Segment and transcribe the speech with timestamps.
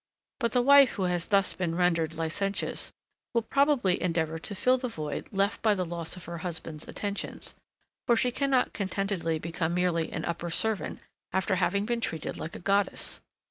[0.39, 2.91] But the wife who has thus been rendered licentious,
[3.35, 7.53] will probably endeavour to fill the void left by the loss of her husband's attentions;
[8.07, 11.01] for she cannot contentedly become merely an upper servant
[11.31, 13.21] after having been treated like a goddess.